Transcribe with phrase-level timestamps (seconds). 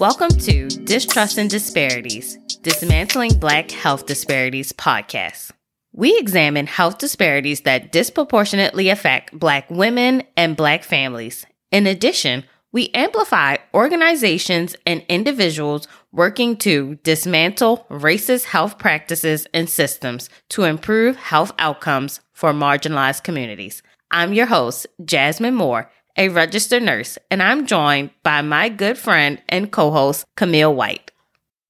[0.00, 5.50] Welcome to Distrust and Disparities Dismantling Black Health Disparities podcast.
[5.92, 11.44] We examine health disparities that disproportionately affect Black women and Black families.
[11.70, 20.30] In addition, we amplify organizations and individuals working to dismantle racist health practices and systems
[20.48, 23.82] to improve health outcomes for marginalized communities.
[24.10, 29.40] I'm your host, Jasmine Moore, a registered nurse, and I'm joined by my good friend
[29.48, 31.10] and co host, Camille White.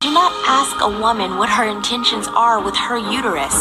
[0.00, 3.54] Do not ask a woman what her intentions are with her uterus.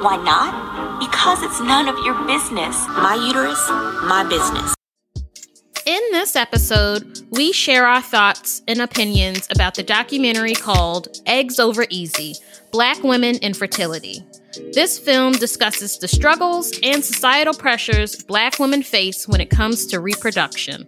[0.00, 1.00] Why not?
[1.00, 2.74] Because it's none of your business.
[2.88, 3.60] My uterus,
[4.08, 4.74] my business.
[5.84, 11.84] In this episode, we share our thoughts and opinions about the documentary called Eggs Over
[11.90, 12.36] Easy
[12.70, 14.24] Black Women in Fertility.
[14.74, 20.00] This film discusses the struggles and societal pressures Black women face when it comes to
[20.00, 20.86] reproduction.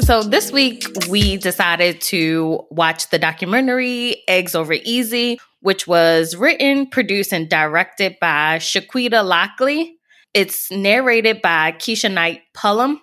[0.00, 6.86] So, this week we decided to watch the documentary Eggs Over Easy, which was written,
[6.86, 9.96] produced, and directed by Chiquita Lockley.
[10.32, 13.00] It's narrated by Keshia Knight Pulliam,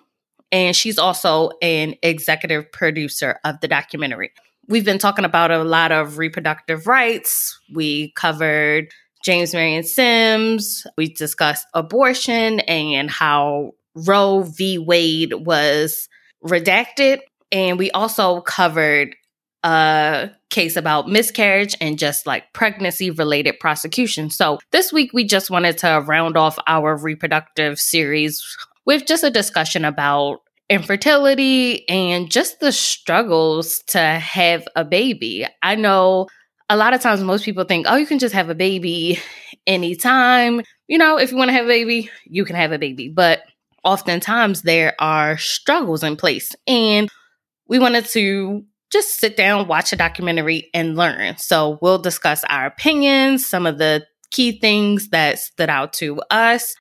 [0.50, 4.32] and she's also an executive producer of the documentary.
[4.66, 7.58] We've been talking about a lot of reproductive rights.
[7.74, 8.88] We covered
[9.24, 10.86] James Marion Sims.
[10.96, 14.78] We discussed abortion and how Roe v.
[14.78, 16.08] Wade was
[16.44, 17.20] redacted.
[17.52, 19.16] And we also covered
[19.62, 24.30] a case about miscarriage and just like pregnancy related prosecution.
[24.30, 28.42] So this week we just wanted to round off our reproductive series
[28.86, 30.38] with just a discussion about
[30.70, 35.46] infertility and just the struggles to have a baby.
[35.62, 36.28] I know
[36.70, 39.18] a lot of times most people think, oh, you can just have a baby
[39.66, 40.62] anytime.
[40.86, 43.08] You know, if you want to have a baby, you can have a baby.
[43.08, 43.42] But
[43.82, 46.54] oftentimes there are struggles in place.
[46.68, 47.10] And
[47.66, 51.38] we wanted to just sit down, watch a documentary, and learn.
[51.38, 56.76] So we'll discuss our opinions, some of the key things that stood out to us.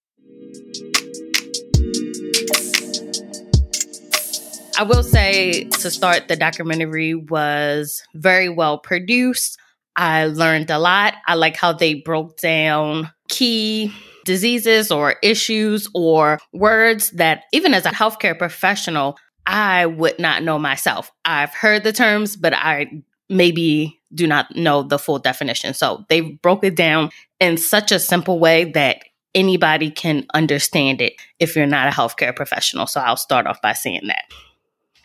[4.78, 9.58] I will say to start, the documentary was very well produced.
[10.00, 11.16] I learned a lot.
[11.28, 13.94] I like how they broke down key
[14.24, 20.58] diseases or issues or words that, even as a healthcare professional, I would not know
[20.58, 21.12] myself.
[21.26, 25.74] I've heard the terms, but I maybe do not know the full definition.
[25.74, 27.10] So they broke it down
[27.42, 29.04] in such a simple way that
[29.36, 32.88] anybody can understand it if you're not a healthcare professional.
[32.88, 34.24] So I'll start off by saying that.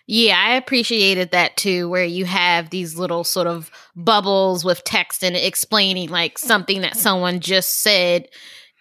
[0.06, 5.24] Yeah, I appreciated that too, where you have these little sort of bubbles with text
[5.24, 8.28] and explaining like something that someone just said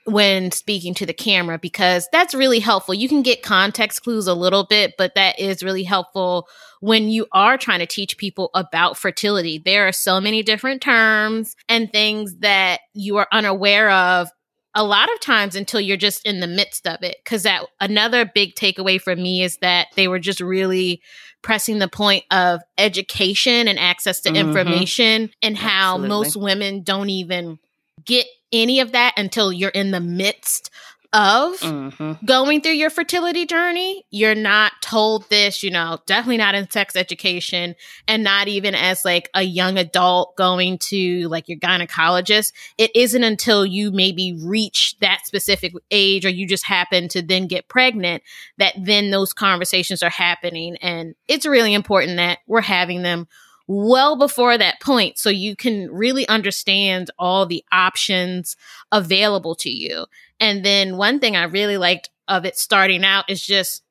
[0.06, 2.94] when speaking to the camera, because that's really helpful.
[2.94, 6.50] You can get context clues a little bit, but that is really helpful
[6.82, 9.62] when you are trying to teach people about fertility.
[9.64, 14.28] There are so many different terms and things that you are unaware of
[14.76, 17.18] a lot of times until you're just in the midst of it.
[17.26, 21.02] Cause that another big takeaway for me is that they were just really
[21.42, 24.48] pressing the point of education and access to mm-hmm.
[24.48, 26.10] information and how Absolutely.
[26.10, 27.60] most women don't even
[28.06, 30.70] get any of that until you're in the midst
[31.14, 32.26] of mm-hmm.
[32.26, 34.04] going through your fertility journey.
[34.10, 37.76] You're not told this, you know, definitely not in sex education
[38.08, 42.52] and not even as like a young adult going to like your gynecologist.
[42.80, 47.46] It isn't until you maybe reach that specific age or you just happen to then
[47.48, 48.24] get pregnant
[48.58, 50.78] that then those conversations are happening.
[50.82, 53.28] And it's really important that we're having them
[53.68, 58.56] well before that point so you can really understand all the options
[58.92, 60.06] available to you.
[60.40, 63.84] And then one thing I really liked of it starting out is just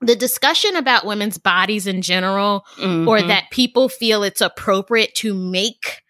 [0.00, 3.08] the discussion about women's bodies in general, mm-hmm.
[3.08, 6.02] or that people feel it's appropriate to make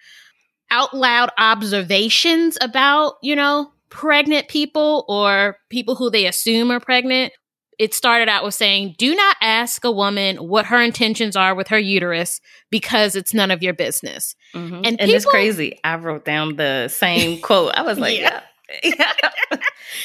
[0.71, 7.33] out loud observations about, you know, pregnant people or people who they assume are pregnant
[7.79, 11.69] it started out with saying, do not ask a woman what her intentions are with
[11.69, 12.41] her uterus
[12.71, 14.35] because it's none of your business.
[14.55, 14.75] Mm-hmm.
[14.77, 15.79] And, and people, it's crazy.
[15.85, 17.75] I wrote down the same quote.
[17.75, 18.41] I was like, yeah.
[18.83, 19.13] yeah.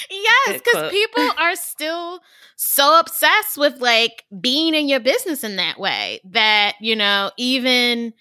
[0.09, 2.19] yes, because people are still
[2.57, 8.13] so obsessed with like being in your business in that way that, you know, even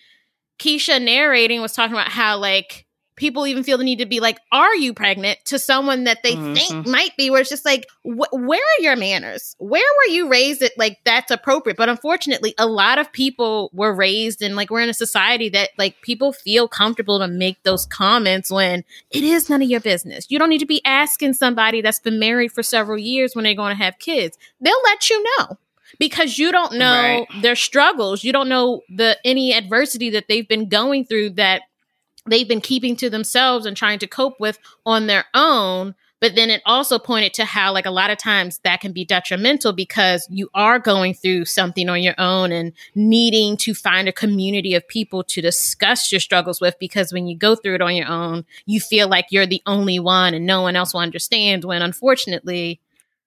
[0.61, 2.87] Keshia narrating was talking about how like
[3.21, 6.35] people even feel the need to be like, "Are you pregnant?" to someone that they
[6.35, 6.55] mm-hmm.
[6.55, 7.31] think might be.
[7.31, 9.55] Where it's just like, wh- where are your manners?
[9.59, 10.63] Where were you raised?
[10.63, 11.77] At like that's appropriate.
[11.77, 15.71] But unfortunately, a lot of people were raised in like we're in a society that
[15.79, 20.27] like people feel comfortable to make those comments when it is none of your business.
[20.31, 23.55] You don't need to be asking somebody that's been married for several years when they're
[23.55, 24.37] going to have kids.
[24.61, 25.59] They'll let you know.
[25.99, 27.43] because you don't know right.
[27.43, 28.23] their struggles.
[28.23, 31.63] You don't know the any adversity that they've been going through that
[32.31, 36.51] they've been keeping to themselves and trying to cope with on their own but then
[36.51, 40.27] it also pointed to how like a lot of times that can be detrimental because
[40.31, 44.87] you are going through something on your own and needing to find a community of
[44.87, 48.45] people to discuss your struggles with because when you go through it on your own
[48.67, 52.81] you feel like you're the only one and no one else will understand when unfortunately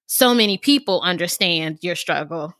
[0.06, 2.56] so many people understand your struggle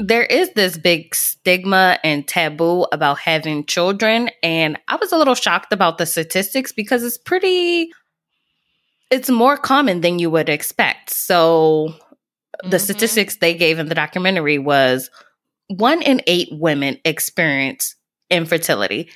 [0.00, 5.34] there is this big stigma and taboo about having children and i was a little
[5.34, 7.90] shocked about the statistics because it's pretty
[9.10, 11.10] it's more common than you would expect.
[11.10, 11.94] So
[12.62, 12.84] the mm-hmm.
[12.84, 15.10] statistics they gave in the documentary was
[15.68, 17.94] one in eight women experience
[18.30, 19.08] infertility,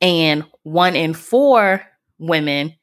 [0.00, 1.82] and one in four
[2.18, 2.74] women,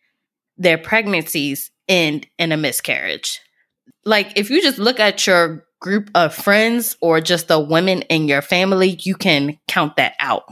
[0.58, 3.40] their pregnancies end in a miscarriage.
[4.04, 8.28] Like, if you just look at your group of friends or just the women in
[8.28, 10.44] your family, you can count that out.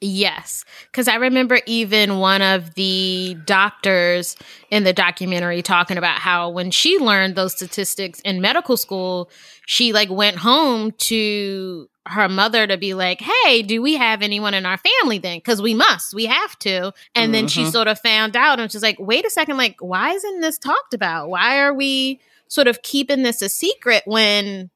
[0.00, 4.36] Yes, because I remember even one of the doctors
[4.70, 9.30] in the documentary talking about how when she learned those statistics in medical school,
[9.66, 14.54] she like went home to her mother to be like, "Hey, do we have anyone
[14.54, 15.38] in our family then?
[15.38, 17.32] Because we must, we have to." And mm-hmm.
[17.32, 17.70] then she mm-hmm.
[17.70, 20.94] sort of found out, and she's like, "Wait a second, like, why isn't this talked
[20.94, 21.28] about?
[21.28, 24.70] Why are we sort of keeping this a secret when?"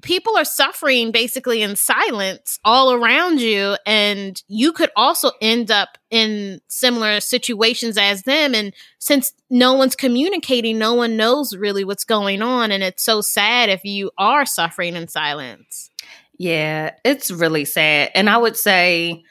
[0.00, 5.98] people are suffering basically in silence all around you and you could also end up
[6.10, 12.04] in similar situations as them and since no one's communicating no one knows really what's
[12.04, 15.90] going on and it's so sad if you are suffering in silence
[16.38, 19.22] yeah it's really sad and i would say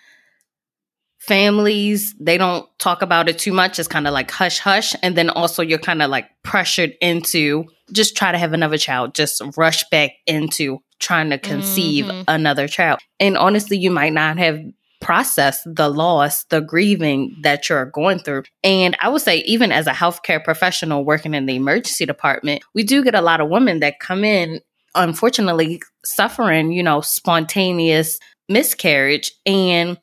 [1.29, 5.15] families they don't talk about it too much it's kind of like hush hush and
[5.15, 9.41] then also you're kind of like pressured into just try to have another child, just
[9.57, 12.23] rush back into trying to conceive mm-hmm.
[12.27, 12.99] another child.
[13.19, 14.61] And honestly, you might not have
[15.01, 18.43] processed the loss, the grieving that you're going through.
[18.63, 22.83] And I would say, even as a healthcare professional working in the emergency department, we
[22.83, 24.59] do get a lot of women that come in,
[24.95, 29.31] unfortunately, suffering, you know, spontaneous miscarriage.
[29.45, 29.97] And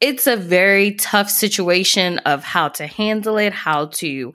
[0.00, 4.32] it's a very tough situation of how to handle it, how to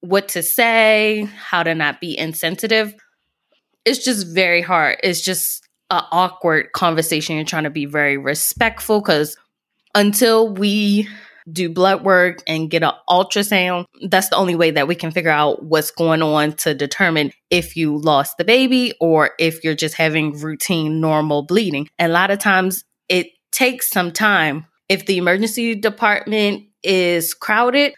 [0.00, 2.94] what to say, how to not be insensitive.
[3.84, 4.98] It's just very hard.
[5.02, 7.36] It's just an awkward conversation.
[7.36, 9.36] You're trying to be very respectful because
[9.94, 11.08] until we
[11.50, 15.30] do blood work and get an ultrasound, that's the only way that we can figure
[15.30, 19.94] out what's going on to determine if you lost the baby or if you're just
[19.94, 21.88] having routine normal bleeding.
[21.98, 24.66] And a lot of times it takes some time.
[24.88, 27.94] If the emergency department is crowded,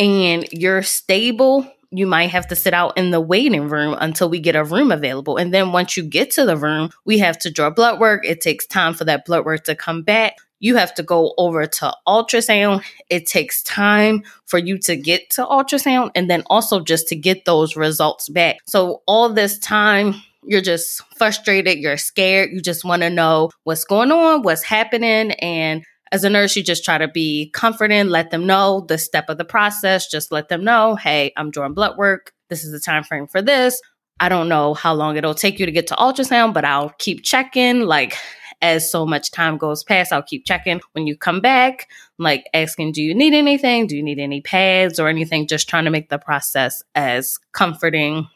[0.00, 4.40] and you're stable, you might have to sit out in the waiting room until we
[4.40, 5.36] get a room available.
[5.36, 8.24] And then once you get to the room, we have to draw blood work.
[8.24, 10.36] It takes time for that blood work to come back.
[10.58, 12.82] You have to go over to ultrasound.
[13.10, 17.44] It takes time for you to get to ultrasound and then also just to get
[17.44, 18.56] those results back.
[18.66, 20.14] So all this time,
[20.44, 25.32] you're just frustrated, you're scared, you just want to know what's going on, what's happening,
[25.32, 29.28] and as a nurse, you just try to be comforting, let them know the step
[29.28, 30.08] of the process.
[30.08, 32.32] Just let them know, hey, I'm drawing blood work.
[32.48, 33.80] This is the time frame for this.
[34.18, 37.22] I don't know how long it'll take you to get to ultrasound, but I'll keep
[37.22, 37.80] checking.
[37.82, 38.16] Like
[38.60, 41.88] as so much time goes past, I'll keep checking when you come back,
[42.18, 43.86] like asking, do you need anything?
[43.86, 45.46] Do you need any pads or anything?
[45.46, 48.26] Just trying to make the process as comforting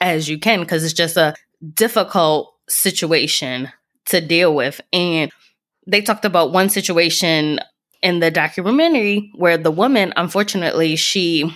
[0.00, 1.34] as you can because it's just a
[1.74, 3.72] difficult situation
[4.06, 4.80] to deal with.
[4.92, 5.32] And
[5.86, 7.60] they talked about one situation
[8.02, 11.54] in the documentary where the woman, unfortunately, she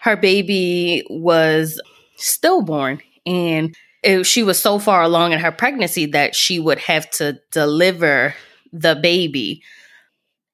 [0.00, 1.80] her baby was
[2.16, 7.10] stillborn and it, she was so far along in her pregnancy that she would have
[7.10, 8.34] to deliver
[8.72, 9.62] the baby.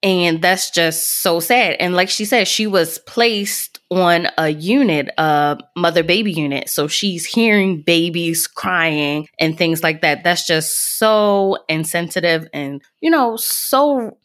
[0.03, 1.77] And that's just so sad.
[1.79, 6.69] And like she said, she was placed on a unit, a mother baby unit.
[6.69, 10.25] So she's hearing babies crying and things like that.
[10.25, 14.19] That's just so insensitive and, you know, so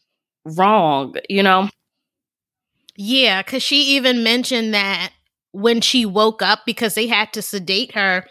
[0.46, 1.70] wrong, you know?
[2.96, 5.12] Yeah, because she even mentioned that
[5.52, 8.26] when she woke up because they had to sedate her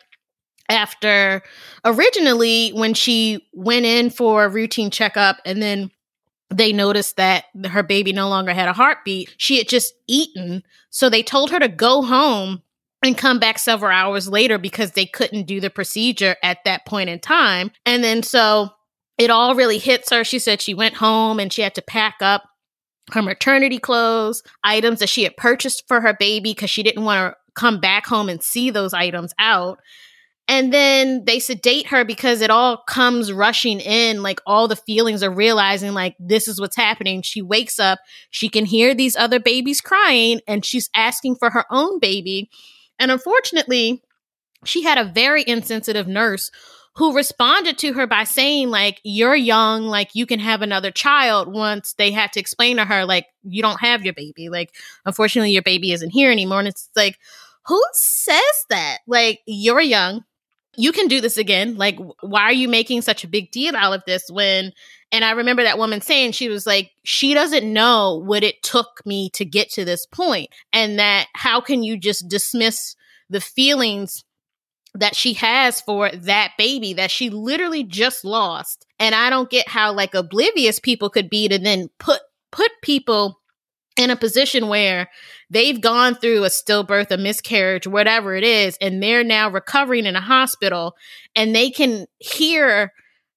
[0.69, 1.43] after
[1.85, 5.91] originally when she went in for a routine checkup and then
[6.51, 9.35] they noticed that her baby no longer had a heartbeat.
[9.37, 10.63] She had just eaten.
[10.91, 12.63] So they told her to go home
[13.03, 17.09] and come back several hours later because they couldn't do the procedure at that point
[17.09, 17.71] in time.
[17.87, 18.71] And then so
[19.17, 20.25] it all really hits her.
[20.25, 22.43] She said she went home and she had to pack up
[23.13, 27.33] her maternity clothes, items that she had purchased for her baby because she didn't want
[27.33, 29.79] to come back home and see those items out.
[30.49, 34.23] And then they sedate her because it all comes rushing in.
[34.23, 37.23] Like all the feelings are realizing, like, this is what's happening.
[37.23, 41.65] She wakes up, she can hear these other babies crying, and she's asking for her
[41.71, 42.51] own baby.
[42.99, 44.03] And unfortunately,
[44.65, 46.51] she had a very insensitive nurse
[46.97, 51.53] who responded to her by saying like you're young like you can have another child
[51.53, 54.75] once they had to explain to her like you don't have your baby like
[55.07, 57.17] unfortunately your baby isn't here anymore and it's like
[57.67, 60.25] who says that like you're young
[60.81, 63.93] you can do this again like why are you making such a big deal out
[63.93, 64.73] of this when
[65.13, 69.03] and i remember that woman saying she was like she doesn't know what it took
[69.05, 72.97] me to get to this point and that how can you just dismiss
[73.29, 74.25] the feelings
[74.95, 78.87] that she has for that baby that she literally just lost.
[78.99, 82.21] And I don't get how like oblivious people could be to then put
[82.51, 83.40] put people
[83.97, 85.09] in a position where
[85.51, 90.17] they've gone through a stillbirth, a miscarriage, whatever it is, and they're now recovering in
[90.17, 90.95] a hospital
[91.35, 92.93] and they can hear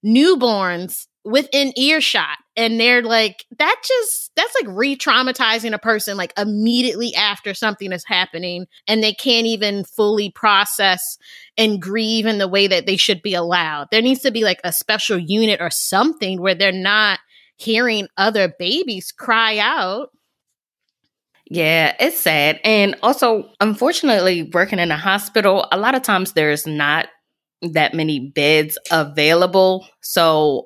[0.06, 2.38] newborns within earshot.
[2.56, 8.04] And they're like that just that's like re-traumatizing a person like immediately after something is
[8.06, 11.18] happening and they can't even fully process
[11.58, 13.88] and grieve in the way that they should be allowed.
[13.90, 17.20] There needs to be like a special unit or something where they're not
[17.56, 20.10] hearing other babies cry out
[21.54, 22.60] yeah, it's sad.
[22.64, 27.10] And also, unfortunately, working in a hospital, a lot of times there's not
[27.62, 29.86] that many beds available.
[30.02, 30.66] So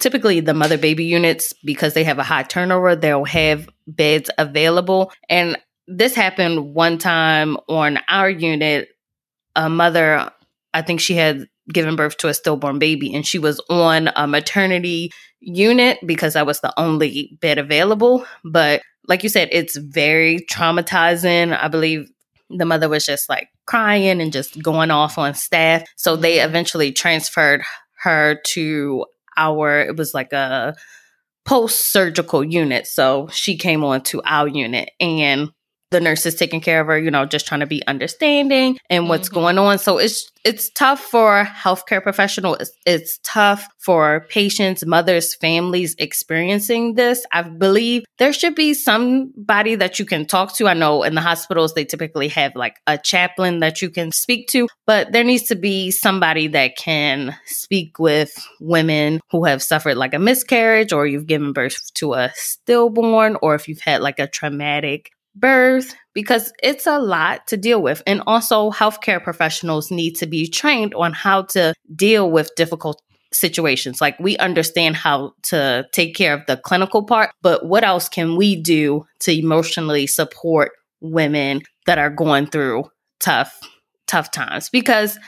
[0.00, 5.10] typically the mother baby units because they have a high turnover they'll have beds available
[5.30, 5.56] and
[5.86, 8.88] this happened one time on our unit
[9.54, 10.30] a mother
[10.74, 14.26] i think she had given birth to a stillborn baby and she was on a
[14.26, 18.26] maternity unit because that was the only bed available.
[18.44, 21.56] But like you said it's very traumatizing.
[21.56, 22.10] I believe
[22.50, 25.82] the mother was just like crying and just going off on staff.
[25.96, 27.62] So they eventually transferred
[28.02, 29.04] her to
[29.36, 30.74] our, it was like a
[31.44, 32.86] post surgical unit.
[32.86, 34.90] So she came on to our unit.
[35.00, 35.50] And
[35.90, 39.08] the nurse is taking care of her, you know, just trying to be understanding and
[39.08, 39.40] what's mm-hmm.
[39.40, 39.78] going on.
[39.78, 42.58] So it's it's tough for healthcare professionals.
[42.60, 47.26] It's, it's tough for patients, mothers, families experiencing this.
[47.32, 50.68] I believe there should be somebody that you can talk to.
[50.68, 54.46] I know in the hospitals they typically have like a chaplain that you can speak
[54.48, 59.96] to, but there needs to be somebody that can speak with women who have suffered
[59.96, 64.20] like a miscarriage or you've given birth to a stillborn or if you've had like
[64.20, 68.02] a traumatic birth because it's a lot to deal with.
[68.06, 73.00] And also, healthcare professionals need to be trained on how to deal with difficult
[73.32, 74.00] situations.
[74.00, 78.36] Like, we understand how to take care of the clinical part, but what else can
[78.36, 82.84] we do to emotionally support women that are going through
[83.20, 83.58] tough,
[84.06, 84.70] tough times?
[84.70, 85.18] Because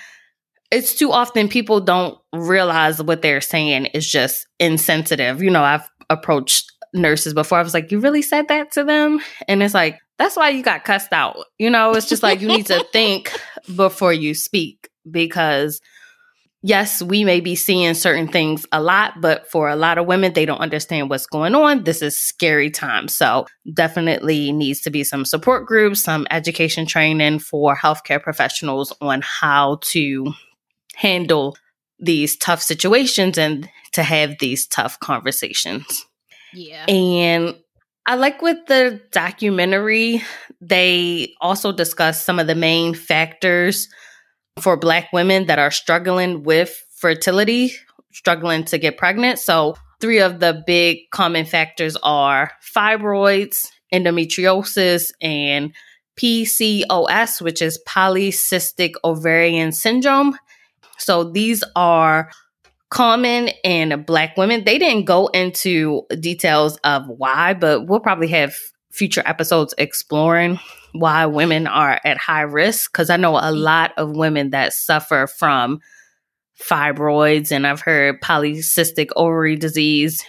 [0.70, 5.42] it's too often people don't realize what they're saying is just insensitive.
[5.42, 7.58] You know, I've approached nurses before.
[7.58, 9.20] I was like, you really said that to them?
[9.46, 11.36] And it's like, that's why you got cussed out.
[11.58, 13.32] You know, it's just like you need to think
[13.74, 15.80] before you speak because
[16.62, 20.32] yes, we may be seeing certain things a lot, but for a lot of women,
[20.32, 21.84] they don't understand what's going on.
[21.84, 23.08] This is scary time.
[23.08, 29.22] So definitely needs to be some support groups, some education training for healthcare professionals on
[29.22, 30.32] how to
[30.94, 31.56] handle
[32.00, 36.06] these tough situations and to have these tough conversations.
[36.52, 36.84] Yeah.
[36.86, 37.56] And
[38.06, 40.22] I like with the documentary,
[40.60, 43.88] they also discuss some of the main factors
[44.60, 47.72] for Black women that are struggling with fertility,
[48.12, 49.38] struggling to get pregnant.
[49.38, 55.74] So, three of the big common factors are fibroids, endometriosis, and
[56.18, 60.38] PCOS, which is polycystic ovarian syndrome.
[60.98, 62.30] So, these are
[62.90, 64.64] common in black women.
[64.64, 68.54] They didn't go into details of why, but we'll probably have
[68.90, 70.58] future episodes exploring
[70.92, 75.26] why women are at high risk because I know a lot of women that suffer
[75.26, 75.80] from
[76.60, 80.24] fibroids and I've heard polycystic ovary disease.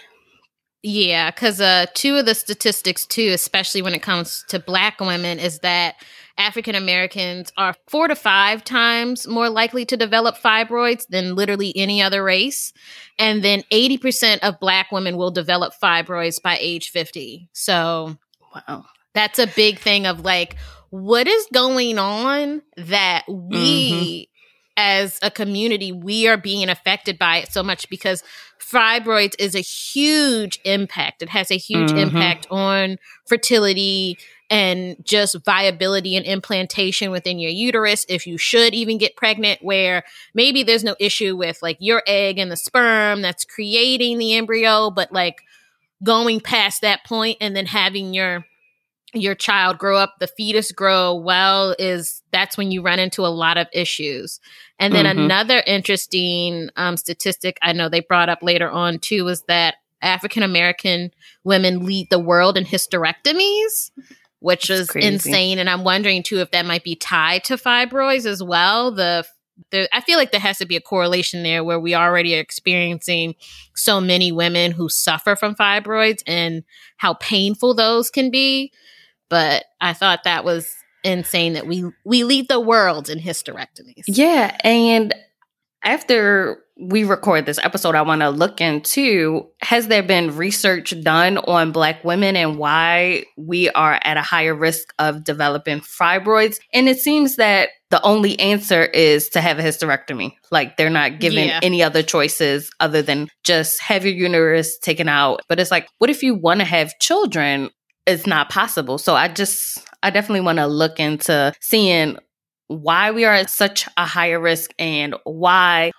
[0.82, 5.38] Yeah, because uh, two of the statistics, too, especially when it comes to black women,
[5.38, 5.96] is that
[6.40, 12.00] African Americans are four to five times more likely to develop fibroids than literally any
[12.00, 12.72] other race.
[13.18, 17.50] And then 80% of Black women will develop fibroids by age 50.
[17.52, 18.16] So,
[18.54, 18.86] wow.
[19.12, 20.56] That's a big thing of like,
[20.88, 24.30] what is going on that we, mm-hmm.
[24.78, 28.22] as a community, we are being affected by it so much because
[28.58, 31.22] fibroids is a huge impact.
[31.22, 31.98] It has a huge mm-hmm.
[31.98, 34.16] impact on fertility,
[34.50, 40.02] and just viability and implantation within your uterus if you should even get pregnant where
[40.34, 44.90] maybe there's no issue with like your egg and the sperm that's creating the embryo
[44.90, 45.42] but like
[46.02, 48.44] going past that point and then having your
[49.12, 53.28] your child grow up the fetus grow well is that's when you run into a
[53.28, 54.40] lot of issues
[54.78, 55.20] and then mm-hmm.
[55.20, 60.42] another interesting um, statistic i know they brought up later on too was that african
[60.42, 61.10] american
[61.42, 63.90] women lead the world in hysterectomies
[64.40, 65.08] which that's is crazy.
[65.08, 69.24] insane and i'm wondering too if that might be tied to fibroids as well the
[69.72, 72.40] the, I feel like there has to be a correlation there where we already are
[72.40, 73.34] experiencing
[73.74, 76.64] so many women who suffer from fibroids and
[76.96, 78.72] how painful those can be
[79.30, 84.04] but I thought that was insane that we we lead the world in hysterectomies.
[84.06, 85.14] Yeah, and
[85.82, 91.38] after we record this episode, I want to look into has there been research done
[91.38, 96.58] on Black women and why we are at a higher risk of developing fibroids?
[96.72, 100.32] And it seems that the only answer is to have a hysterectomy.
[100.50, 101.60] Like they're not given yeah.
[101.62, 105.42] any other choices other than just have your uterus taken out.
[105.48, 107.70] But it's like, what if you want to have children?
[108.06, 108.98] it's not possible.
[108.98, 112.16] So I just, I definitely want to look into seeing
[112.68, 115.90] why we are at such a higher risk and why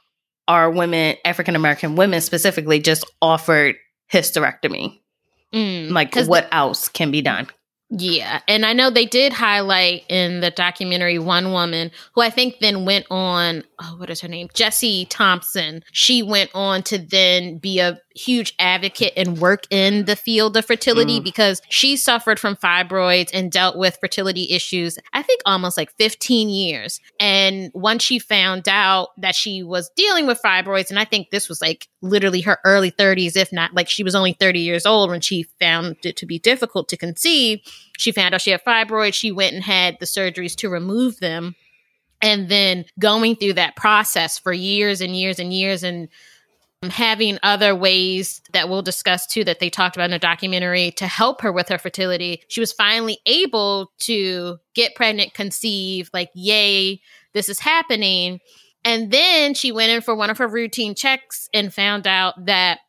[0.48, 3.76] are women, African American women specifically, just offered
[4.12, 5.00] hysterectomy.
[5.54, 7.48] Mm, like, what the- else can be done?
[7.90, 8.40] Yeah.
[8.48, 12.86] And I know they did highlight in the documentary one woman who I think then
[12.86, 14.50] went on, oh, what is her name?
[14.54, 15.84] Jessie Thompson.
[15.92, 20.66] She went on to then be a huge advocate and work in the field of
[20.66, 21.24] fertility mm.
[21.24, 26.50] because she suffered from fibroids and dealt with fertility issues, I think almost like 15
[26.50, 27.00] years.
[27.20, 31.50] And once she found out that she was dealing with fibroids, and I think this
[31.50, 35.10] was like literally her early 30s, if not like she was only 30 years old
[35.10, 37.60] when she found it to be difficult to conceive,
[37.98, 39.14] she found out she had fibroids.
[39.14, 41.56] She went and had the surgeries to remove them.
[42.22, 46.07] And then going through that process for years and years and years and
[46.90, 51.05] having other ways that we'll discuss too that they talked about in the documentary to
[51.05, 52.42] help her with her fertility.
[52.48, 57.01] She was finally able to get pregnant, conceive, like, yay,
[57.34, 58.40] this is happening.
[58.84, 62.79] And then she went in for one of her routine checks and found out that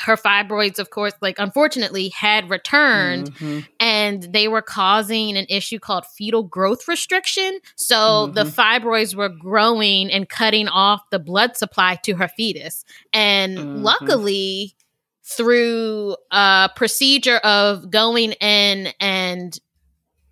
[0.00, 3.60] her fibroids, of course, like unfortunately had returned mm-hmm.
[4.00, 7.58] And they were causing an issue called fetal growth restriction.
[7.76, 8.32] So mm-hmm.
[8.32, 12.84] the fibroids were growing and cutting off the blood supply to her fetus.
[13.12, 13.82] And mm-hmm.
[13.82, 14.74] luckily,
[15.22, 19.58] through a procedure of going in and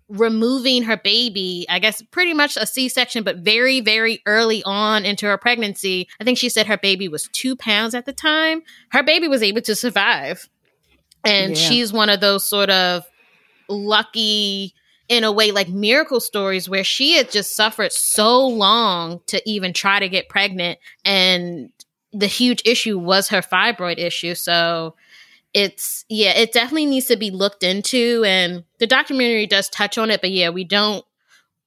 [0.07, 5.05] removing her baby, I guess pretty much a C section, but very, very early on
[5.05, 6.07] into her pregnancy.
[6.19, 8.63] I think she said her baby was two pounds at the time.
[8.89, 10.49] Her baby was able to survive.
[11.23, 11.61] And yeah.
[11.61, 13.03] she's one of those sort of
[13.69, 14.73] lucky,
[15.07, 19.73] in a way, like miracle stories where she had just suffered so long to even
[19.73, 20.79] try to get pregnant.
[21.05, 21.71] And
[22.11, 24.35] the huge issue was her fibroid issue.
[24.35, 24.95] So,
[25.53, 30.11] it's yeah, it definitely needs to be looked into and the documentary does touch on
[30.11, 31.03] it, but yeah, we don't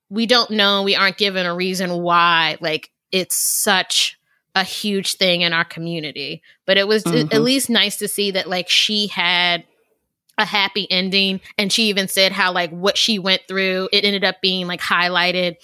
[0.08, 4.18] we don't know, we aren't given a reason why like it's such
[4.54, 6.42] a huge thing in our community.
[6.66, 7.34] But it was mm-hmm.
[7.34, 9.64] at least nice to see that like she had
[10.38, 11.40] a happy ending.
[11.58, 14.80] And she even said how like what she went through it ended up being like
[14.80, 15.56] highlighted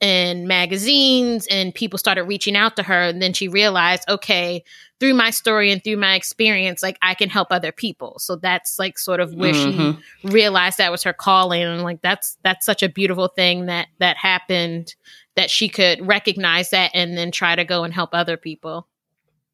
[0.00, 3.02] in magazines and people started reaching out to her.
[3.02, 4.64] And then she realized okay
[4.98, 8.18] through my story and through my experience like i can help other people.
[8.18, 9.98] So that's like sort of where mm-hmm.
[10.22, 11.62] she realized that was her calling.
[11.62, 14.94] And like that's that's such a beautiful thing that that happened
[15.34, 18.86] that she could recognize that and then try to go and help other people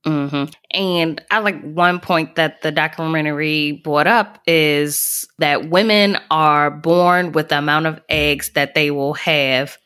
[0.07, 0.45] Mm-hmm.
[0.71, 7.33] And I like one point that the documentary brought up is that women are born
[7.33, 9.77] with the amount of eggs that they will have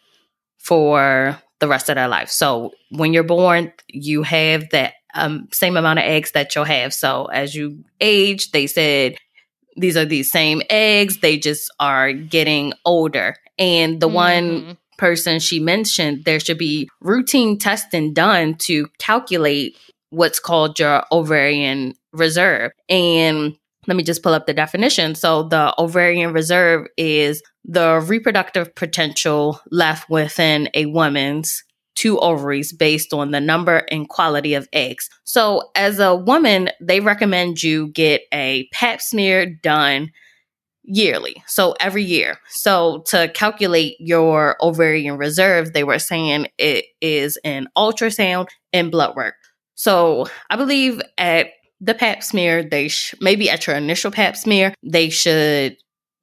[0.59, 2.29] for the rest of their life.
[2.29, 6.93] So when you're born, you have that um, same amount of eggs that you'll have.
[6.93, 9.17] So as you age, they said
[9.77, 13.37] these are these same eggs, they just are getting older.
[13.59, 14.15] And the mm-hmm.
[14.15, 19.77] one person she mentioned, there should be routine testing done to calculate
[20.13, 22.71] what's called your ovarian reserve.
[22.89, 25.15] And let me just pull up the definition.
[25.15, 33.13] So the ovarian reserve is the reproductive potential left within a woman's two ovaries based
[33.13, 35.09] on the number and quality of eggs.
[35.25, 40.11] So as a woman, they recommend you get a pap smear done
[40.85, 41.43] yearly.
[41.47, 42.39] So every year.
[42.49, 49.17] So to calculate your ovarian reserve, they were saying it is an ultrasound and blood
[49.17, 49.35] work.
[49.75, 51.49] So I believe at
[51.81, 55.77] the pap smear, they sh- maybe at your initial pap smear, they should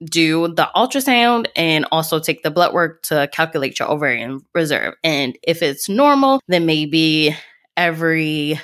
[0.06, 4.94] do the ultrasound and also take the blood work to calculate your ovarian reserve.
[5.04, 7.36] And if it's normal, then maybe
[7.76, 8.60] every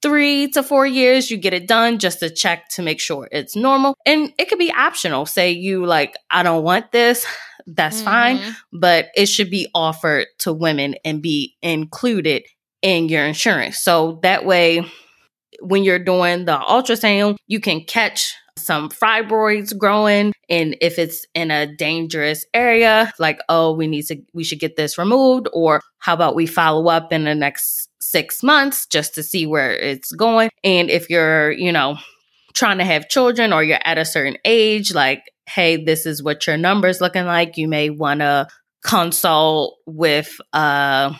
[0.00, 3.56] three to four years, you get it done just to check to make sure it's
[3.56, 3.94] normal.
[4.04, 5.26] And it could be optional.
[5.26, 7.26] Say you like, I don't want this,
[7.66, 8.04] that's mm-hmm.
[8.04, 12.44] fine, but it should be offered to women and be included
[12.84, 13.78] in your insurance.
[13.78, 14.84] So that way,
[15.60, 21.50] when you're doing the ultrasound, you can catch some fibroids growing and if it's in
[21.50, 26.14] a dangerous area like oh we need to we should get this removed or how
[26.14, 30.50] about we follow up in the next 6 months just to see where it's going
[30.62, 31.96] and if you're you know
[32.52, 36.46] trying to have children or you're at a certain age like hey this is what
[36.46, 38.46] your numbers looking like you may want to
[38.84, 41.12] consult with a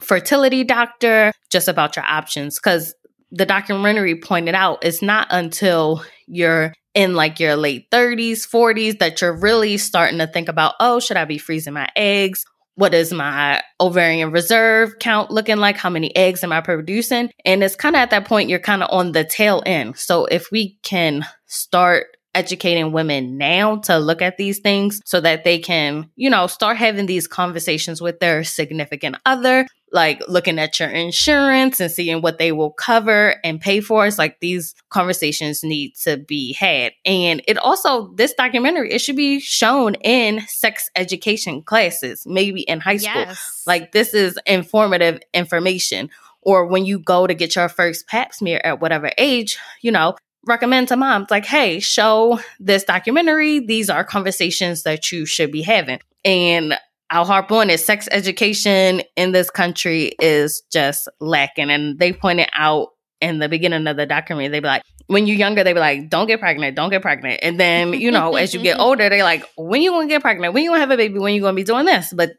[0.00, 2.94] fertility doctor just about your options cuz
[3.30, 9.20] the documentary pointed out, it's not until you're in like your late 30s, 40s that
[9.20, 12.44] you're really starting to think about, oh, should I be freezing my eggs?
[12.74, 15.76] What is my ovarian reserve count looking like?
[15.76, 17.30] How many eggs am I producing?
[17.44, 19.98] And it's kind of at that point, you're kind of on the tail end.
[19.98, 25.44] So if we can start educating women now to look at these things so that
[25.44, 30.78] they can, you know, start having these conversations with their significant other, like looking at
[30.78, 34.06] your insurance and seeing what they will cover and pay for.
[34.06, 36.92] It's like these conversations need to be had.
[37.04, 42.80] And it also, this documentary, it should be shown in sex education classes, maybe in
[42.80, 43.22] high school.
[43.22, 43.62] Yes.
[43.66, 46.10] Like this is informative information
[46.42, 50.16] or when you go to get your first pap smear at whatever age, you know,
[50.46, 53.60] recommend to moms like, hey, show this documentary.
[53.60, 56.00] These are conversations that you should be having.
[56.24, 56.78] And
[57.10, 57.80] I'll harp on it.
[57.80, 61.70] Sex education in this country is just lacking.
[61.70, 62.88] And they pointed out
[63.20, 66.10] in the beginning of the documentary, they'd be like, when you're younger, they'd be like,
[66.10, 67.40] don't get pregnant, don't get pregnant.
[67.42, 70.52] And then, you know, as you get older, they're like, when you gonna get pregnant?
[70.52, 71.18] When you gonna have a baby?
[71.18, 72.12] When you gonna be doing this?
[72.12, 72.32] But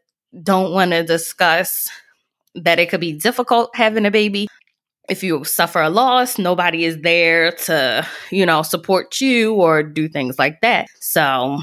[0.44, 1.90] don't want to discuss
[2.54, 4.48] that it could be difficult having a baby
[5.10, 10.08] if you suffer a loss, nobody is there to, you know, support you or do
[10.08, 10.88] things like that.
[11.00, 11.58] So,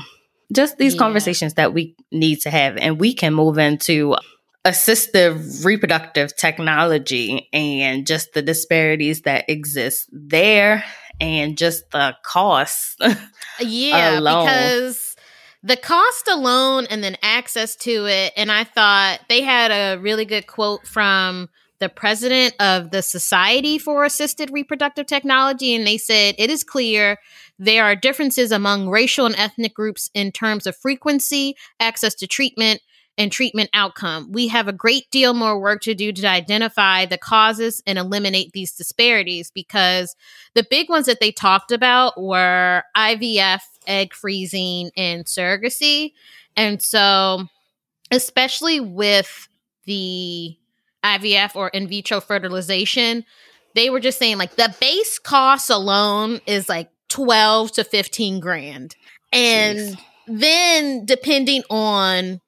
[0.53, 0.99] just these yeah.
[0.99, 4.17] conversations that we need to have, and we can move into
[4.65, 10.85] assistive reproductive technology and just the disparities that exist there
[11.21, 13.01] and just the cost.
[13.61, 15.17] yeah, because
[15.63, 18.33] the cost alone and then access to it.
[18.37, 23.79] And I thought they had a really good quote from the president of the Society
[23.79, 27.19] for Assisted Reproductive Technology, and they said it is clear
[27.59, 32.81] there are differences among racial and ethnic groups in terms of frequency, access to treatment,
[33.19, 34.31] and treatment outcome.
[34.31, 38.53] We have a great deal more work to do to identify the causes and eliminate
[38.53, 40.15] these disparities because
[40.55, 46.13] the big ones that they talked about were IVF, egg freezing, and surrogacy.
[46.57, 47.45] And so,
[48.11, 49.49] especially with
[49.87, 50.57] the
[51.05, 53.25] IVF or in vitro fertilization,
[53.75, 58.97] they were just saying like the base cost alone is like 12 to 15 grand.
[59.33, 60.01] And Jeez.
[60.27, 62.41] then depending on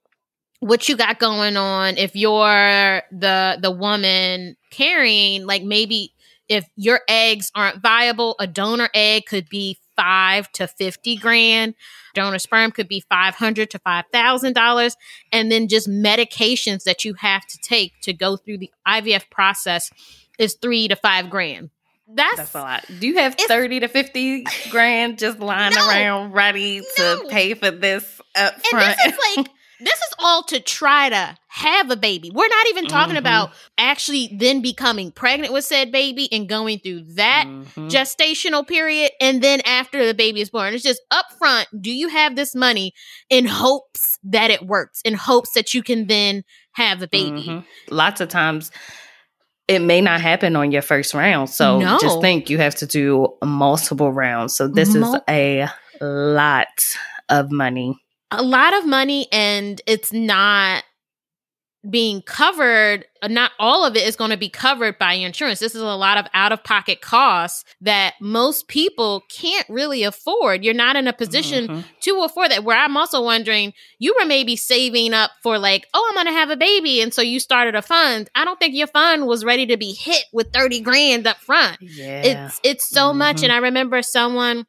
[0.61, 6.13] what you got going on, if you're the the woman carrying, like maybe
[6.49, 11.75] if your eggs aren't viable, a donor egg could be five to 50 grand.
[12.15, 14.93] Donor sperm could be 500 to $5,000.
[15.33, 19.91] And then just medications that you have to take to go through the IVF process
[20.39, 21.71] is three to five grand.
[22.15, 22.85] That's, That's a lot.
[23.01, 27.23] Do you have 30 to 50 grand just lying no, around ready no.
[27.23, 28.85] to pay for this up front?
[28.85, 29.49] And this is like
[29.81, 32.31] this is all to try to have a baby.
[32.33, 33.19] We're not even talking mm-hmm.
[33.19, 37.89] about actually then becoming pregnant with said baby and going through that mm-hmm.
[37.89, 39.13] gestational period.
[39.21, 41.67] And then after the baby is born, it's just upfront.
[41.79, 42.93] Do you have this money
[43.31, 46.43] in hopes that it works, in hopes that you can then
[46.73, 47.45] have a baby?
[47.49, 47.95] Mm-hmm.
[47.95, 48.71] Lots of times
[49.69, 51.51] it may not happen on your first round.
[51.51, 51.99] So no.
[52.01, 54.55] just think you have to do multiple rounds.
[54.55, 55.69] So this Mul- is a
[56.01, 56.97] lot
[57.29, 58.01] of money
[58.31, 60.85] a lot of money and it's not
[61.89, 65.81] being covered not all of it is going to be covered by insurance this is
[65.81, 70.97] a lot of out of pocket costs that most people can't really afford you're not
[70.97, 71.81] in a position mm-hmm.
[72.01, 76.07] to afford that where i'm also wondering you were maybe saving up for like oh
[76.09, 78.75] i'm going to have a baby and so you started a fund i don't think
[78.75, 82.23] your fund was ready to be hit with 30 grand up front yeah.
[82.25, 83.19] it's it's so mm-hmm.
[83.19, 84.67] much and i remember someone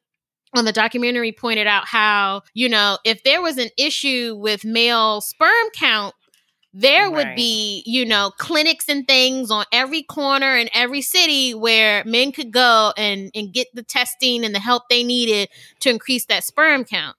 [0.54, 5.20] on the documentary pointed out how, you know, if there was an issue with male
[5.20, 6.14] sperm count,
[6.72, 7.14] there right.
[7.14, 12.32] would be, you know, clinics and things on every corner in every city where men
[12.32, 15.48] could go and, and get the testing and the help they needed
[15.80, 17.16] to increase that sperm count.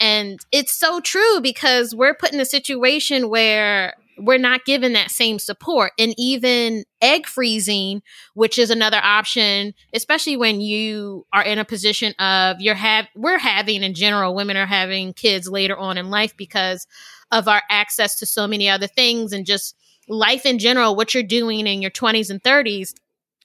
[0.00, 5.10] And it's so true because we're put in a situation where we're not given that
[5.10, 5.92] same support.
[5.98, 8.02] And even egg freezing,
[8.34, 13.38] which is another option, especially when you are in a position of you're have we're
[13.38, 16.86] having in general, women are having kids later on in life because
[17.30, 19.76] of our access to so many other things and just
[20.08, 22.94] life in general, what you're doing in your 20s and 30s.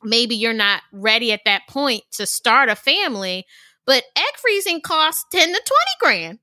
[0.03, 3.45] Maybe you're not ready at that point to start a family,
[3.85, 5.63] but egg freezing costs 10 to 20
[5.99, 6.39] grand.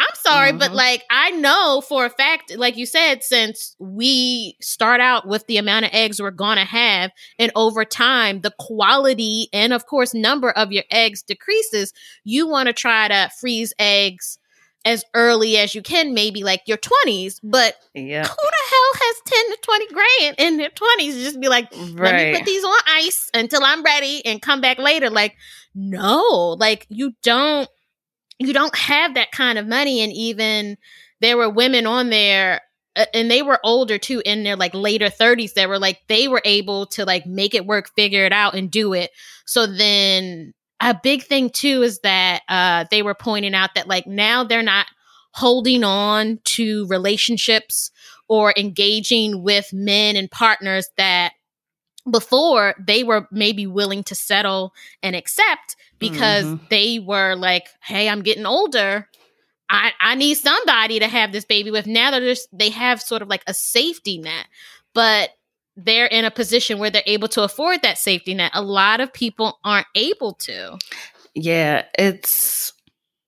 [0.00, 0.58] I'm sorry, mm-hmm.
[0.58, 5.46] but like I know for a fact, like you said, since we start out with
[5.46, 10.14] the amount of eggs we're gonna have, and over time, the quality and of course
[10.14, 11.92] number of your eggs decreases,
[12.24, 14.38] you want to try to freeze eggs
[14.84, 17.40] as early as you can, maybe like your 20s.
[17.42, 18.22] But yeah.
[18.22, 21.22] who the hell has 10 to 20 grand in their 20s?
[21.22, 22.32] Just be like, let right.
[22.32, 25.10] me put these on ice until I'm ready and come back later.
[25.10, 25.36] Like,
[25.74, 27.68] no, like you don't
[28.38, 30.78] you don't have that kind of money and even
[31.20, 32.62] there were women on there
[32.96, 36.26] uh, and they were older too in their like later 30s that were like they
[36.26, 39.10] were able to like make it work figure it out and do it
[39.46, 44.06] so then a big thing too is that uh they were pointing out that like
[44.06, 44.86] now they're not
[45.32, 47.90] holding on to relationships
[48.28, 51.32] or engaging with men and partners that
[52.10, 56.64] before they were maybe willing to settle and accept because mm-hmm.
[56.70, 59.08] they were like, "Hey, I'm getting older.
[59.68, 63.22] I I need somebody to have this baby with." Now they're just they have sort
[63.22, 64.46] of like a safety net,
[64.94, 65.30] but
[65.84, 68.50] they're in a position where they're able to afford that safety net.
[68.54, 70.78] A lot of people aren't able to.
[71.34, 72.72] Yeah, it's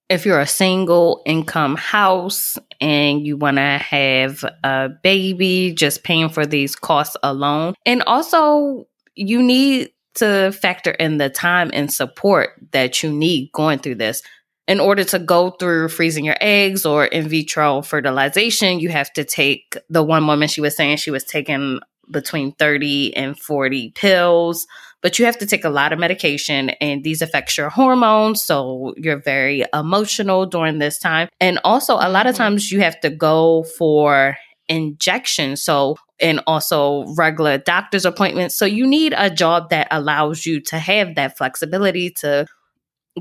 [0.08, 6.28] if you're a single income house and you want to have a baby, just paying
[6.28, 7.74] for these costs alone.
[7.86, 13.78] And also, you need to factor in the time and support that you need going
[13.78, 14.22] through this.
[14.68, 19.24] In order to go through freezing your eggs or in vitro fertilization, you have to
[19.24, 24.66] take the one woman she was saying she was taking between 30 and 40 pills,
[25.00, 28.42] but you have to take a lot of medication and these affect your hormones.
[28.42, 31.28] So you're very emotional during this time.
[31.40, 32.42] And also, a lot of mm-hmm.
[32.42, 34.36] times you have to go for
[34.68, 35.62] injections.
[35.62, 38.56] So and also regular doctor's appointments.
[38.56, 42.46] So you need a job that allows you to have that flexibility to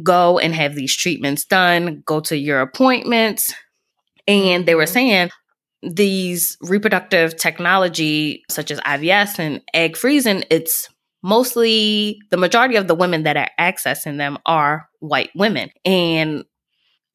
[0.04, 3.54] go and have these treatments done, go to your appointments.
[4.27, 4.93] And they were mm-hmm.
[4.93, 5.30] saying
[5.84, 10.88] these reproductive technology such as IVF and egg freezing, it's
[11.23, 15.69] mostly the majority of the women that are accessing them are white women.
[15.86, 16.45] And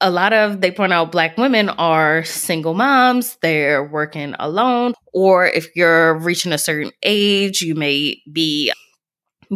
[0.01, 5.47] a lot of they point out black women are single moms they're working alone or
[5.47, 8.71] if you're reaching a certain age you may be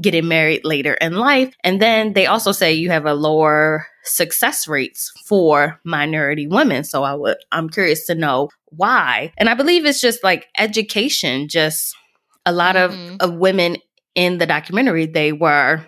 [0.00, 4.68] getting married later in life and then they also say you have a lower success
[4.68, 9.84] rates for minority women so i would i'm curious to know why and i believe
[9.84, 11.94] it's just like education just
[12.46, 13.16] a lot mm-hmm.
[13.20, 13.76] of, of women
[14.14, 15.84] in the documentary they were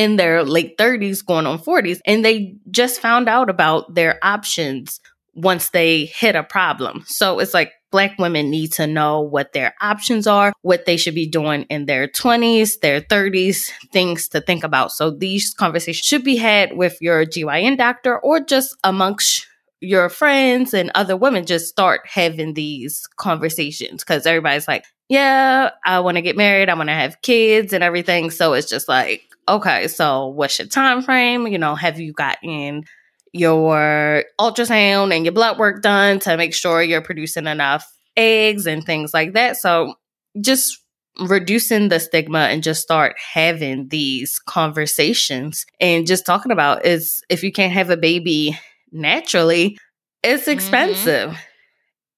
[0.00, 4.98] in their late 30s, going on 40s, and they just found out about their options
[5.34, 7.04] once they hit a problem.
[7.06, 11.14] So it's like Black women need to know what their options are, what they should
[11.14, 14.92] be doing in their 20s, their 30s, things to think about.
[14.92, 19.46] So these conversations should be had with your GYN doctor or just amongst
[19.80, 21.46] your friends and other women.
[21.46, 26.74] Just start having these conversations because everybody's like, yeah, I want to get married, I
[26.74, 28.30] want to have kids and everything.
[28.30, 31.48] So it's just like, okay, so what's your time frame?
[31.48, 32.84] You know, have you gotten
[33.32, 38.84] your ultrasound and your blood work done to make sure you're producing enough eggs and
[38.84, 39.56] things like that?
[39.56, 39.94] So
[40.40, 40.78] just
[41.18, 47.42] reducing the stigma and just start having these conversations and just talking about is if
[47.42, 48.58] you can't have a baby
[48.92, 49.78] naturally,
[50.22, 50.52] it's mm-hmm.
[50.52, 51.30] expensive.
[51.30, 51.40] Mm-hmm.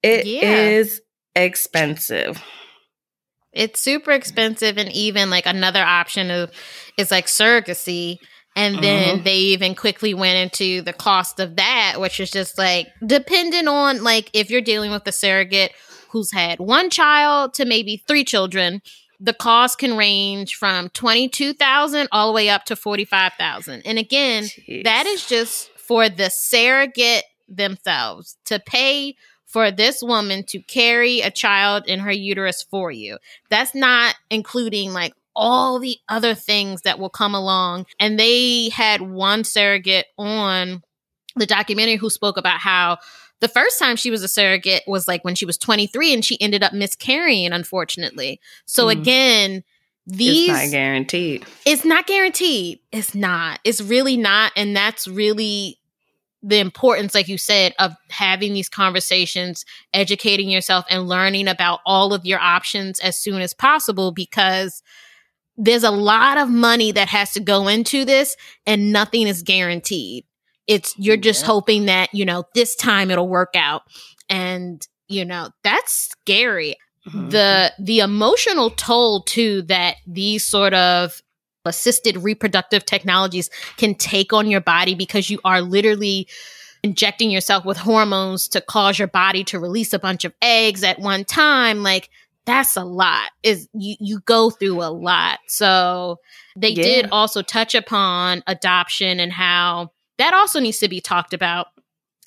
[0.02, 0.42] It yeah.
[0.42, 1.00] is
[1.34, 2.42] expensive.
[3.52, 6.50] It's super expensive, and even like another option of
[6.96, 8.18] is like surrogacy.
[8.54, 9.24] And then mm-hmm.
[9.24, 14.02] they even quickly went into the cost of that, which is just like depending on
[14.02, 15.72] like if you're dealing with a surrogate
[16.10, 18.82] who's had one child to maybe three children,
[19.18, 23.82] the cost can range from 22,000 all the way up to 45,000.
[23.86, 24.84] And again, Jeez.
[24.84, 29.14] that is just for the surrogate themselves to pay
[29.46, 33.18] for this woman to carry a child in her uterus for you.
[33.50, 37.86] That's not including like all the other things that will come along.
[37.98, 40.82] And they had one surrogate on
[41.36, 42.98] the documentary who spoke about how
[43.40, 46.40] the first time she was a surrogate was like when she was 23 and she
[46.40, 48.40] ended up miscarrying, unfortunately.
[48.66, 48.92] So mm.
[48.92, 49.64] again,
[50.06, 51.46] these it's not guaranteed.
[51.64, 52.80] It's not guaranteed.
[52.92, 53.60] It's not.
[53.64, 54.52] It's really not.
[54.56, 55.78] And that's really
[56.42, 59.64] the importance, like you said, of having these conversations,
[59.94, 64.82] educating yourself, and learning about all of your options as soon as possible because
[65.56, 68.36] there's a lot of money that has to go into this
[68.66, 70.24] and nothing is guaranteed.
[70.66, 71.48] It's you're just yeah.
[71.48, 73.82] hoping that, you know, this time it'll work out.
[74.28, 76.76] And, you know, that's scary.
[77.08, 77.30] Mm-hmm.
[77.30, 81.20] The the emotional toll too that these sort of
[81.64, 86.28] assisted reproductive technologies can take on your body because you are literally
[86.82, 90.98] injecting yourself with hormones to cause your body to release a bunch of eggs at
[90.98, 92.08] one time like
[92.44, 96.18] that's a lot is you you go through a lot so
[96.56, 96.82] they yeah.
[96.82, 101.68] did also touch upon adoption and how that also needs to be talked about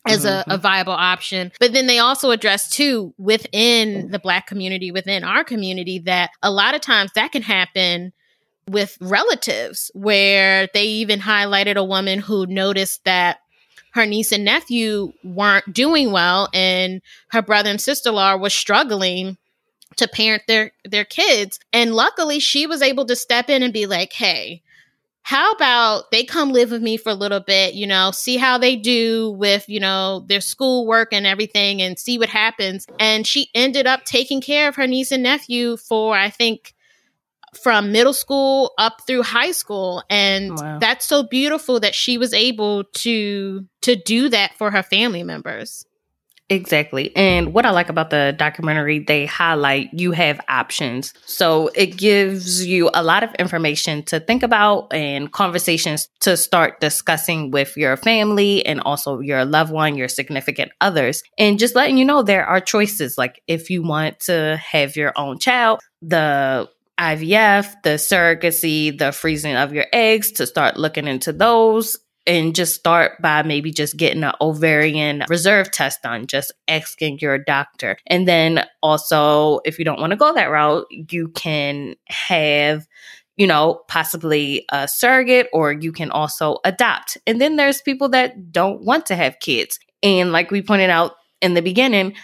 [0.07, 0.49] as mm-hmm.
[0.49, 1.51] a, a, viable option.
[1.59, 6.51] But then they also address too within the black community, within our community, that a
[6.51, 8.13] lot of times that can happen
[8.69, 13.39] with relatives, where they even highlighted a woman who noticed that
[13.93, 17.01] her niece and nephew weren't doing well and
[17.31, 19.37] her brother and sister-in-law was struggling
[19.97, 23.85] to parent their their kids and luckily she was able to step in and be
[23.85, 24.61] like hey
[25.25, 28.59] how about they come live with me for a little bit, you know, see how
[28.59, 32.85] they do with, you know, their schoolwork and everything and see what happens.
[32.99, 36.75] And she ended up taking care of her niece and nephew for, I think,
[37.55, 40.77] from middle school up through high school and wow.
[40.77, 45.85] that's so beautiful that she was able to to do that for her family members
[46.47, 47.15] Exactly.
[47.15, 51.11] And what I like about the documentary, they highlight you have options.
[51.25, 56.79] So it gives you a lot of information to think about and conversations to start
[56.79, 61.23] discussing with your family and also your loved one, your significant others.
[61.39, 63.17] And just letting you know there are choices.
[63.17, 69.55] Like if you want to have your own child, the IVF, the surrogacy, the freezing
[69.55, 74.23] of your eggs to start looking into those and just start by maybe just getting
[74.23, 77.97] an ovarian reserve test done, just asking your doctor.
[78.07, 82.87] And then also, if you don't want to go that route, you can have
[83.37, 87.17] you know, possibly a surrogate, or you can also adopt.
[87.27, 89.79] And then there's people that don't want to have kids.
[90.01, 92.15] And like we pointed out in the beginning,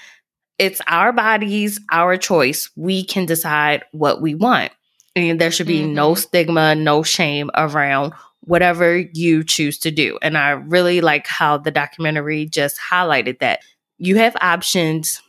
[0.58, 2.70] it's our bodies, our choice.
[2.76, 4.72] We can decide what we want.
[5.16, 5.96] And there should be mm-hmm.
[5.96, 10.18] no stigma, no shame around whatever you choose to do.
[10.22, 13.62] And I really like how the documentary just highlighted that
[13.98, 15.22] you have options,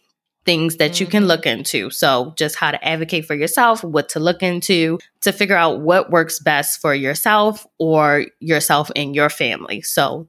[0.45, 1.05] things that mm-hmm.
[1.05, 1.29] you can mm-hmm.
[1.29, 1.91] look into.
[1.91, 6.11] So, just how to advocate for yourself, what to look into to figure out what
[6.11, 9.83] works best for yourself or yourself and your family.
[9.83, 10.29] So,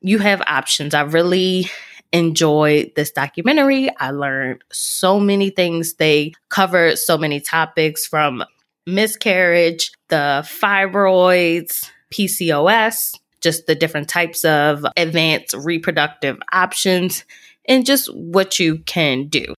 [0.00, 0.94] you have options.
[0.94, 1.68] I really
[2.12, 3.90] enjoyed this documentary.
[3.98, 5.94] I learned so many things.
[5.94, 8.44] They covered so many topics from
[8.86, 17.24] miscarriage, the fibroids, PCOS, just the different types of advanced reproductive options,
[17.66, 19.54] and just what you can do.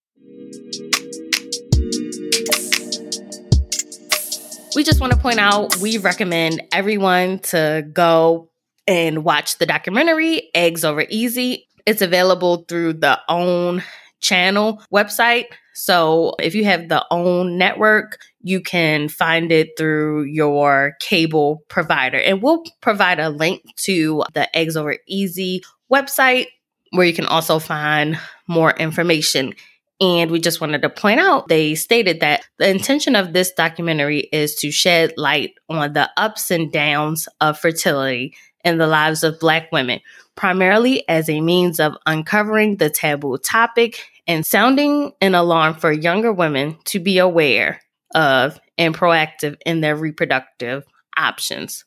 [4.74, 8.48] We just want to point out we recommend everyone to go
[8.86, 11.68] and watch the documentary Eggs Over Easy.
[11.84, 13.82] It's available through the OWN
[14.20, 15.46] channel website.
[15.74, 22.18] So if you have the OWN network, you can find it through your cable provider.
[22.18, 26.46] And we'll provide a link to the Eggs Over Easy website
[26.90, 29.54] where you can also find more information.
[30.00, 34.28] And we just wanted to point out they stated that the intention of this documentary
[34.32, 39.40] is to shed light on the ups and downs of fertility in the lives of
[39.40, 40.00] Black women,
[40.34, 46.32] primarily as a means of uncovering the taboo topic and sounding an alarm for younger
[46.32, 47.80] women to be aware
[48.14, 50.84] of and proactive in their reproductive
[51.16, 51.84] options.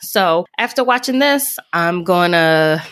[0.00, 2.82] So, after watching this, I'm going to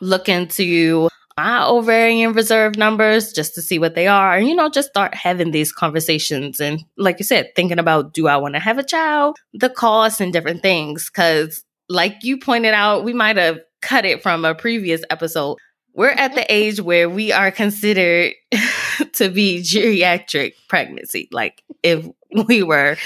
[0.00, 4.68] look into my ovarian reserve numbers just to see what they are and you know
[4.68, 8.60] just start having these conversations and like you said thinking about do i want to
[8.60, 13.36] have a child the costs and different things because like you pointed out we might
[13.36, 15.56] have cut it from a previous episode
[15.94, 18.34] we're at the age where we are considered
[19.12, 21.28] to be geriatric pregnancy.
[21.30, 22.04] Like if
[22.48, 22.96] we were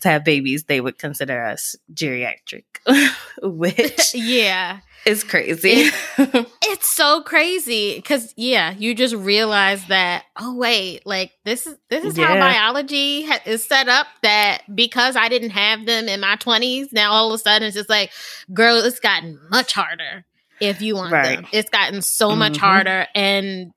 [0.00, 2.64] to have babies, they would consider us geriatric,
[3.42, 5.90] which yeah, is crazy.
[6.18, 11.76] It, it's so crazy because yeah, you just realize that oh wait, like this is
[11.90, 12.28] this is yeah.
[12.28, 14.06] how biology ha- is set up.
[14.22, 17.76] That because I didn't have them in my twenties, now all of a sudden it's
[17.76, 18.12] just like,
[18.54, 20.24] girl, it's gotten much harder
[20.60, 21.36] if you want right.
[21.36, 21.46] them.
[21.52, 22.38] It's gotten so mm-hmm.
[22.40, 23.72] much harder and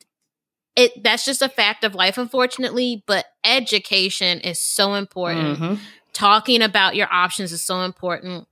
[0.76, 5.60] it that's just a fact of life unfortunately, but education is so important.
[5.60, 5.76] Mm-hmm.
[6.14, 8.48] Talking about your options is so important.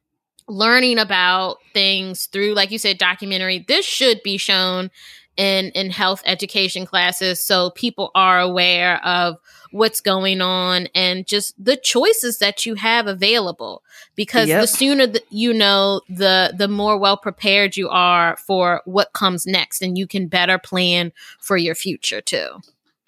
[0.48, 3.66] learning about things through, like you said, documentary.
[3.68, 4.90] This should be shown
[5.38, 9.38] in in health education classes so people are aware of
[9.72, 13.84] what's going on and just the choices that you have available
[14.16, 14.62] because yep.
[14.62, 19.46] the sooner that you know the the more well prepared you are for what comes
[19.46, 22.50] next and you can better plan for your future too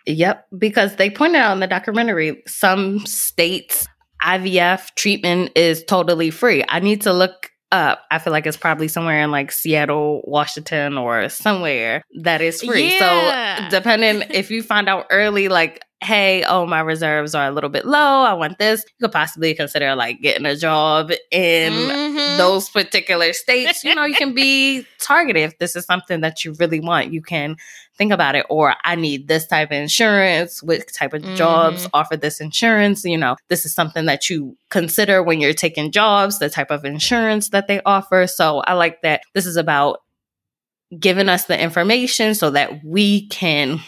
[0.06, 3.88] yep because they pointed out in the documentary some states
[4.22, 6.64] IVF treatment is totally free.
[6.68, 8.06] I need to look up.
[8.12, 12.98] I feel like it's probably somewhere in like Seattle, Washington, or somewhere that is free.
[12.98, 13.70] Yeah.
[13.70, 17.70] So, depending if you find out early, like, hey, oh, my reserves are a little
[17.70, 18.24] bit low.
[18.24, 18.86] I want this.
[18.88, 22.38] You could possibly consider like getting a job in mm-hmm.
[22.38, 23.84] those particular states.
[23.84, 27.12] You know, you can be targeted if this is something that you really want.
[27.12, 27.58] You can
[27.98, 28.46] think about it.
[28.50, 30.64] Or I need this type of insurance.
[30.64, 31.36] What type of mm-hmm.
[31.36, 33.04] jobs offer this insurance?
[33.04, 36.86] You know, this is something that you consider when you're taking jobs, the type of
[36.86, 38.26] insurance that they offer.
[38.26, 40.00] So I like that this is about
[40.98, 43.82] giving us the information so that we can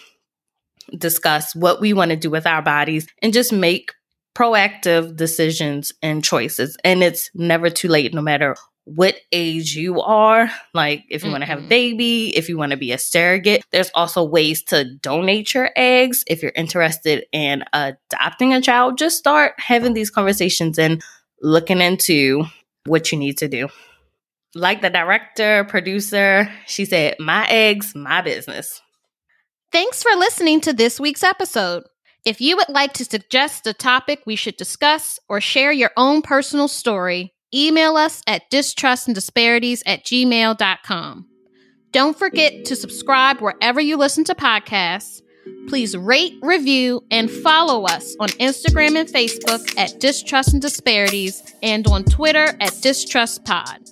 [0.98, 3.94] discuss what we want to do with our bodies and just make
[4.36, 6.78] proactive decisions and choices.
[6.84, 10.50] And it's never too late, no matter what age you are.
[10.74, 11.32] Like if you mm-hmm.
[11.34, 14.64] want to have a baby, if you want to be a surrogate, there's also ways
[14.66, 16.24] to donate your eggs.
[16.28, 21.02] If you're interested in adopting a child, just start having these conversations and
[21.42, 22.46] looking into
[22.86, 23.70] what you need to do.
[24.54, 28.82] Like the director, producer, she said, My eggs, my business.
[29.72, 31.84] Thanks for listening to this week's episode.
[32.26, 36.22] If you would like to suggest a topic we should discuss or share your own
[36.22, 41.26] personal story, email us at distrustanddisparities at gmail.com.
[41.92, 45.22] Don't forget to subscribe wherever you listen to podcasts.
[45.70, 51.88] Please rate, review, and follow us on Instagram and Facebook at Distrust and Disparities and
[51.88, 53.90] on Twitter at DistrustPod.